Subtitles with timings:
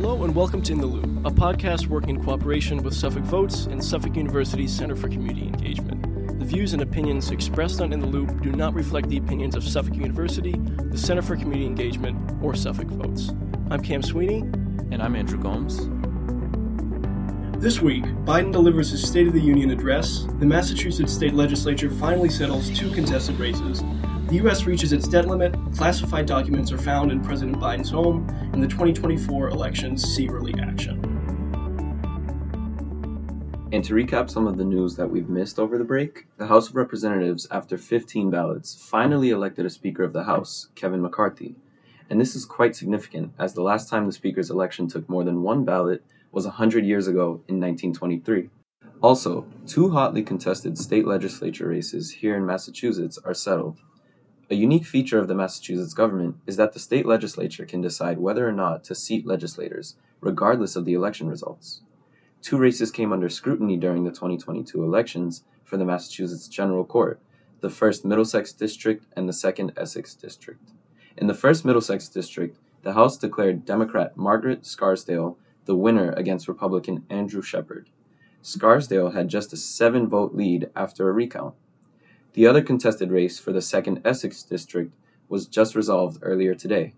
[0.00, 3.66] Hello and welcome to In the Loop, a podcast working in cooperation with Suffolk Votes
[3.66, 6.38] and Suffolk University's Center for Community Engagement.
[6.38, 9.62] The views and opinions expressed on In the Loop do not reflect the opinions of
[9.62, 10.54] Suffolk University,
[10.90, 13.28] the Center for Community Engagement, or Suffolk Votes.
[13.70, 14.38] I'm Cam Sweeney.
[14.90, 15.76] And I'm Andrew Gomes.
[17.62, 22.30] This week, Biden delivers his State of the Union address, the Massachusetts state legislature finally
[22.30, 23.82] settles two contested races,
[24.30, 24.64] the U.S.
[24.64, 29.48] reaches its debt limit, classified documents are found in President Biden's home, and the 2024
[29.48, 31.00] elections see early action.
[33.72, 36.68] And to recap some of the news that we've missed over the break, the House
[36.68, 41.56] of Representatives, after 15 ballots, finally elected a Speaker of the House, Kevin McCarthy.
[42.08, 45.42] And this is quite significant, as the last time the Speaker's election took more than
[45.42, 48.48] one ballot was 100 years ago in 1923.
[49.02, 53.80] Also, two hotly contested state legislature races here in Massachusetts are settled.
[54.52, 58.48] A unique feature of the Massachusetts government is that the state legislature can decide whether
[58.48, 61.82] or not to seat legislators, regardless of the election results.
[62.42, 67.20] Two races came under scrutiny during the 2022 elections for the Massachusetts General Court
[67.60, 70.72] the first Middlesex District and the second Essex District.
[71.16, 77.04] In the first Middlesex District, the House declared Democrat Margaret Scarsdale the winner against Republican
[77.08, 77.88] Andrew Shepard.
[78.42, 81.54] Scarsdale had just a seven vote lead after a recount.
[82.32, 84.94] The other contested race for the second Essex district
[85.28, 86.94] was just resolved earlier today.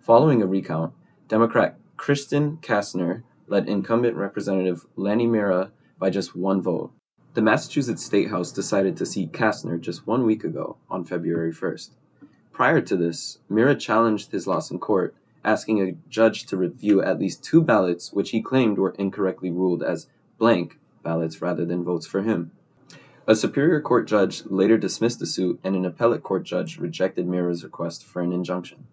[0.00, 0.92] Following a recount,
[1.28, 6.92] Democrat Kristin Kassner led incumbent Representative Lanny Mirra by just one vote.
[7.32, 11.90] The Massachusetts State House decided to seat Kassner just one week ago, on February 1st.
[12.52, 17.18] Prior to this, Mirra challenged his loss in court, asking a judge to review at
[17.18, 22.06] least two ballots which he claimed were incorrectly ruled as blank ballots rather than votes
[22.06, 22.50] for him.
[23.28, 27.64] A Superior Court judge later dismissed the suit, and an appellate court judge rejected Mirra's
[27.64, 28.86] request for an injunction.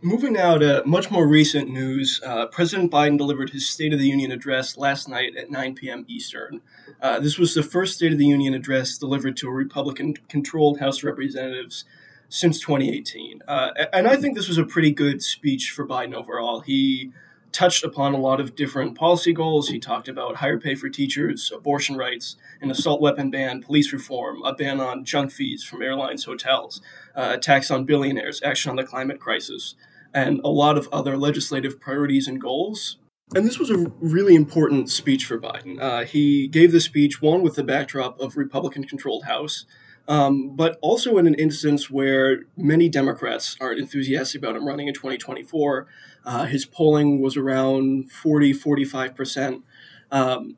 [0.00, 4.06] Moving now to much more recent news, uh, President Biden delivered his State of the
[4.06, 6.06] Union address last night at 9 p.m.
[6.08, 6.62] Eastern.
[7.00, 10.80] Uh, this was the first State of the Union address delivered to a Republican controlled
[10.80, 11.84] House of Representatives
[12.28, 13.42] since 2018.
[13.46, 16.60] Uh, and I think this was a pretty good speech for Biden overall.
[16.60, 17.12] He
[17.56, 19.70] touched upon a lot of different policy goals.
[19.70, 24.42] He talked about higher pay for teachers, abortion rights, an assault weapon ban, police reform,
[24.42, 26.82] a ban on junk fees from airlines, hotels,
[27.14, 29.74] uh, a tax on billionaires, action on the climate crisis,
[30.12, 32.98] and a lot of other legislative priorities and goals.
[33.34, 35.80] And this was a really important speech for Biden.
[35.80, 39.64] Uh, he gave the speech, one, with the backdrop of Republican controlled House,
[40.08, 44.94] um, but also in an instance where many Democrats aren't enthusiastic about him running in
[44.94, 45.86] 2024.
[46.26, 49.62] Uh, his polling was around 40, 45%.
[50.10, 50.56] Um,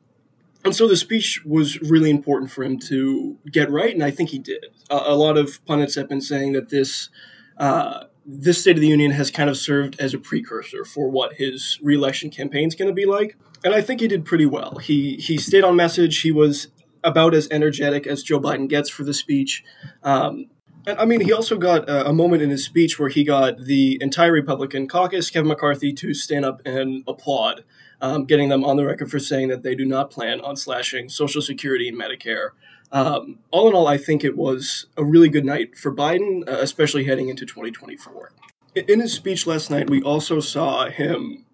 [0.65, 4.29] and so the speech was really important for him to get right, and I think
[4.29, 4.65] he did.
[4.89, 7.09] Uh, a lot of pundits have been saying that this
[7.57, 11.33] uh, this State of the Union has kind of served as a precursor for what
[11.33, 14.75] his reelection campaign is going to be like, and I think he did pretty well.
[14.79, 16.19] He he stayed on message.
[16.21, 16.67] He was
[17.03, 19.63] about as energetic as Joe Biden gets for the speech.
[20.03, 20.47] Um,
[20.89, 23.59] and I mean, he also got a, a, moment in his speech where he got
[23.59, 27.63] the entire Republican caucus, Kevin McCarthy, to stand up and applaud,
[28.01, 31.09] um, getting them on the record for saying that they do not plan on slashing
[31.09, 32.49] Social Security and Medicare.
[32.91, 36.57] Um, all in all, I think it was a really good night for Biden, uh,
[36.59, 38.31] especially heading into 2024.
[38.75, 41.45] In his speech last night, we also saw him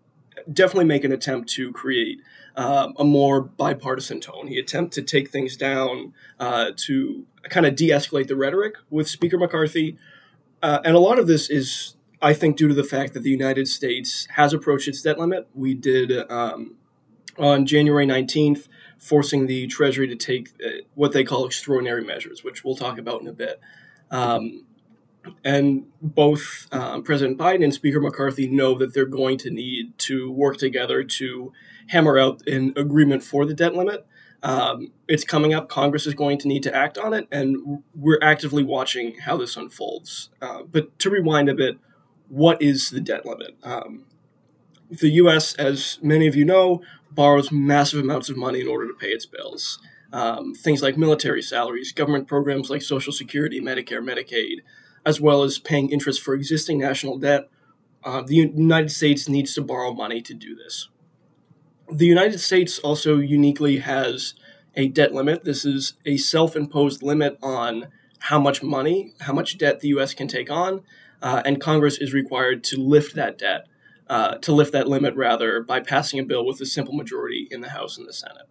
[0.52, 2.20] definitely make an attempt to create
[2.56, 4.48] um, a more bipartisan tone.
[4.48, 9.08] He attempted to take things down uh, to kind of de escalate the rhetoric with
[9.08, 9.98] Speaker McCarthy.
[10.62, 13.30] Uh, and a lot of this is, I think, due to the fact that the
[13.30, 15.48] United States has approached its debt limit.
[15.54, 16.76] We did um,
[17.38, 18.68] on January 19th,
[18.98, 23.22] forcing the Treasury to take uh, what they call extraordinary measures, which we'll talk about
[23.22, 23.60] in a bit.
[24.12, 24.66] Um,
[25.44, 30.32] and both um, President Biden and Speaker McCarthy know that they're going to need to
[30.32, 31.52] work together to
[31.88, 34.06] hammer out an agreement for the debt limit.
[34.44, 35.70] Um, it's coming up.
[35.70, 39.58] Congress is going to need to act on it, and we're actively watching how this
[39.58, 40.30] unfolds.
[40.42, 41.78] Uh, but to rewind a bit,
[42.30, 43.56] what is the debt limit?
[43.64, 44.06] Um,
[44.90, 48.94] the U.S., as many of you know, borrows massive amounts of money in order to
[48.94, 49.80] pay its bills.
[50.14, 54.60] Um, things like military salaries, government programs like Social Security, Medicare, Medicaid,
[55.06, 57.50] as well as paying interest for existing national debt.
[58.04, 60.90] Uh, the United States needs to borrow money to do this.
[61.92, 64.34] The United States also uniquely has
[64.76, 65.44] a debt limit.
[65.44, 67.88] This is a self imposed limit on
[68.20, 70.14] how much money, how much debt the U.S.
[70.14, 70.82] can take on,
[71.22, 73.68] uh, and Congress is required to lift that debt,
[74.08, 77.62] uh, to lift that limit rather, by passing a bill with a simple majority in
[77.62, 78.48] the House and the Senate.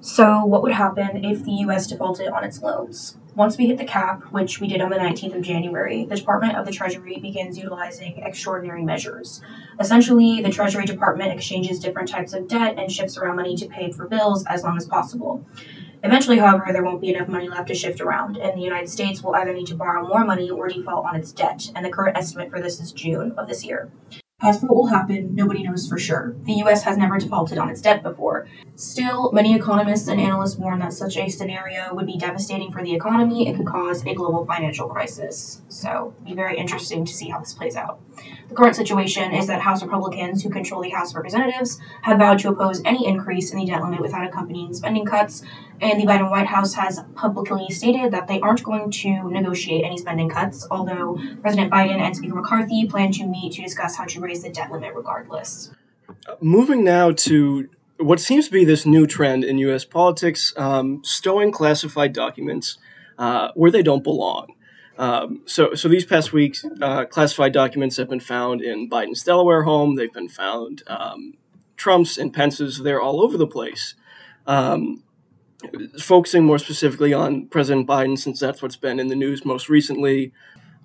[0.00, 1.86] So, what would happen if the U.S.
[1.86, 3.16] defaulted on its loans?
[3.34, 6.54] Once we hit the cap, which we did on the 19th of January, the Department
[6.54, 9.40] of the Treasury begins utilizing extraordinary measures.
[9.80, 13.90] Essentially, the Treasury Department exchanges different types of debt and shifts around money to pay
[13.90, 15.42] for bills as long as possible.
[16.02, 19.22] Eventually, however, there won't be enough money left to shift around, and the United States
[19.22, 22.18] will either need to borrow more money or default on its debt, and the current
[22.18, 23.90] estimate for this is June of this year.
[24.44, 26.34] As for what will happen, nobody knows for sure.
[26.42, 28.48] The US has never defaulted on its debt before.
[28.74, 32.92] Still, many economists and analysts warn that such a scenario would be devastating for the
[32.92, 35.62] economy and could cause a global financial crisis.
[35.68, 38.00] So, it'll be very interesting to see how this plays out.
[38.48, 42.38] The current situation is that House Republicans, who control the House of Representatives, have vowed
[42.40, 45.42] to oppose any increase in the debt limit without accompanying spending cuts,
[45.80, 49.98] and the Biden White House has publicly stated that they aren't going to negotiate any
[49.98, 54.20] spending cuts, although President Biden and Speaker McCarthy plan to meet to discuss how to
[54.20, 55.70] raise raise the debt limit regardless.
[56.40, 57.68] Moving now to
[57.98, 59.84] what seems to be this new trend in U.S.
[59.84, 62.78] politics um, stowing classified documents
[63.18, 64.54] uh, where they don't belong.
[64.98, 69.62] Um, so, so these past weeks, uh, classified documents have been found in Biden's Delaware
[69.64, 69.96] home.
[69.96, 71.34] They've been found um,
[71.76, 72.78] Trump's and Pence's.
[72.78, 73.94] They're all over the place.
[74.46, 75.02] Um,
[75.98, 80.32] focusing more specifically on President Biden, since that's what's been in the news most recently.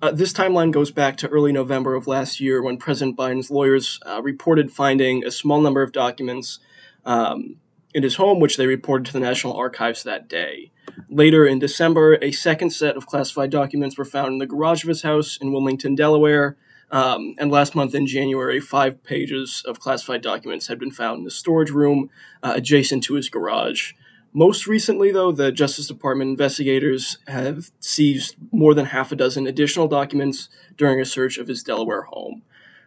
[0.00, 3.98] Uh, this timeline goes back to early November of last year when President Biden's lawyers
[4.06, 6.60] uh, reported finding a small number of documents
[7.04, 7.56] um,
[7.94, 10.70] in his home, which they reported to the National Archives that day.
[11.08, 14.88] Later in December, a second set of classified documents were found in the garage of
[14.88, 16.56] his house in Wilmington, Delaware.
[16.90, 21.24] Um, and last month in January, five pages of classified documents had been found in
[21.24, 22.08] the storage room
[22.42, 23.92] uh, adjacent to his garage.
[24.38, 29.88] Most recently, though, the Justice Department investigators have seized more than half a dozen additional
[29.88, 32.42] documents during a search of his Delaware home.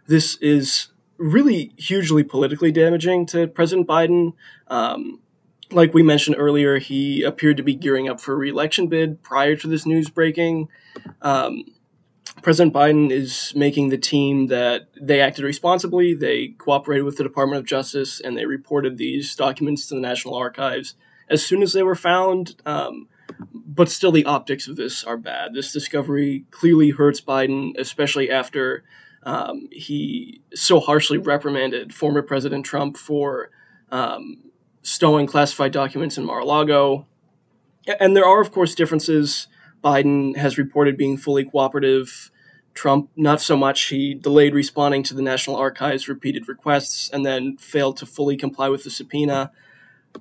[0.08, 0.88] This is
[1.18, 4.32] really hugely politically damaging to President Biden.
[4.70, 5.20] Um,
[5.72, 9.58] like we mentioned earlier, he appeared to be gearing up for a reelection bid prior
[9.58, 10.70] to this news breaking.
[11.22, 11.66] Um,
[12.42, 16.14] President Biden is making the team that they acted responsibly.
[16.14, 20.36] They cooperated with the Department of Justice and they reported these documents to the National
[20.36, 20.96] Archives
[21.30, 22.56] as soon as they were found.
[22.66, 23.08] Um,
[23.54, 25.54] but still, the optics of this are bad.
[25.54, 28.84] This discovery clearly hurts Biden, especially after
[29.24, 33.52] um, he so harshly reprimanded former President Trump for
[33.92, 34.52] um,
[34.82, 37.08] stowing classified documents in Mar a Lago.
[38.00, 39.48] And there are, of course, differences.
[39.84, 42.32] Biden has reported being fully cooperative.
[42.74, 43.82] Trump, not so much.
[43.84, 48.70] He delayed responding to the National Archives' repeated requests and then failed to fully comply
[48.70, 49.52] with the subpoena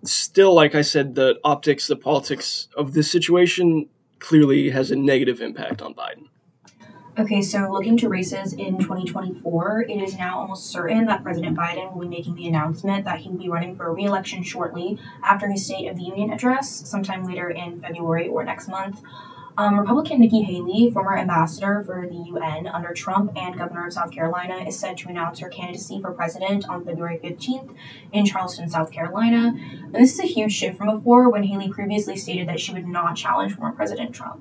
[0.04, 3.88] still, like I said, the optics, the politics of this situation
[4.18, 6.28] clearly has a negative impact on Biden.
[7.18, 11.92] Okay, so looking to races in 2024, it is now almost certain that President Biden
[11.92, 15.50] will be making the announcement that he will be running for re election shortly after
[15.50, 19.02] his State of the Union address, sometime later in February or next month.
[19.60, 24.10] Um, Republican Nikki Haley, former ambassador for the UN under Trump and governor of South
[24.10, 27.68] Carolina, is set to announce her candidacy for president on February 15th
[28.10, 29.52] in Charleston, South Carolina.
[29.54, 32.88] And this is a huge shift from before when Haley previously stated that she would
[32.88, 34.40] not challenge former President Trump.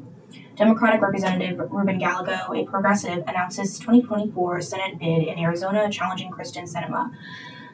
[0.55, 7.11] Democratic Representative Ruben Gallego, a progressive, announces 2024 Senate bid in Arizona challenging Kyrsten Sinema.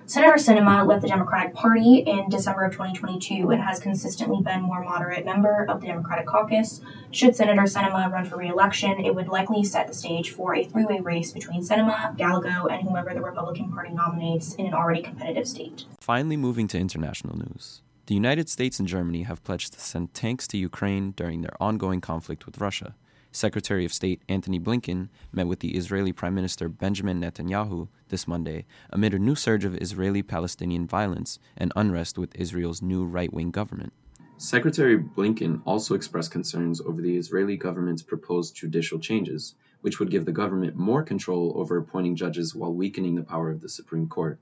[0.07, 4.83] Senator Sinema left the Democratic Party in December of 2022 and has consistently been more
[4.83, 6.79] moderate member of the Democratic caucus.
[7.09, 10.99] Should Senator Sinema run for re-election, it would likely set the stage for a three-way
[10.99, 15.85] race between Sinema, Gallego, and whomever the Republican Party nominates in an already competitive state.
[15.99, 17.81] Finally, moving to international news.
[18.05, 21.99] The United States and Germany have pledged to send tanks to Ukraine during their ongoing
[21.99, 22.93] conflict with Russia.
[23.35, 28.65] Secretary of State Antony Blinken met with the Israeli Prime Minister Benjamin Netanyahu this Monday
[28.91, 33.51] amid a new surge of Israeli Palestinian violence and unrest with Israel's new right wing
[33.51, 33.91] government.
[34.37, 40.23] Secretary Blinken also expressed concerns over the Israeli government's proposed judicial changes, which would give
[40.23, 44.39] the government more control over appointing judges while weakening the power of the Supreme Court.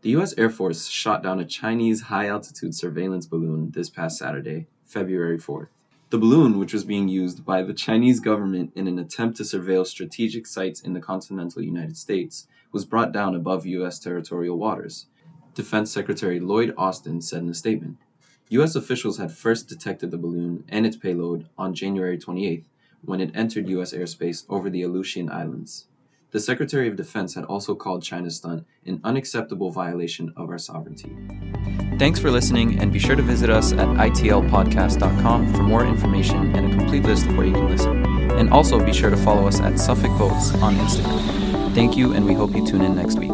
[0.00, 0.32] The U.S.
[0.38, 5.68] Air Force shot down a Chinese high altitude surveillance balloon this past Saturday, February 4th.
[6.10, 9.86] The balloon, which was being used by the Chinese government in an attempt to surveil
[9.86, 14.00] strategic sites in the continental United States, was brought down above U.S.
[14.00, 15.06] territorial waters.
[15.54, 17.96] Defense Secretary Lloyd Austin said in a statement.
[18.48, 18.74] U.S.
[18.74, 22.64] officials had first detected the balloon and its payload on January 28th
[23.02, 23.92] when it entered U.S.
[23.92, 25.86] airspace over the Aleutian Islands.
[26.32, 31.16] The Secretary of Defense had also called China's stunt an unacceptable violation of our sovereignty.
[31.98, 36.72] Thanks for listening, and be sure to visit us at itlpodcast.com for more information and
[36.72, 38.04] a complete list of where you can listen.
[38.32, 41.74] And also be sure to follow us at Suffolk Votes on Instagram.
[41.74, 43.32] Thank you, and we hope you tune in next week.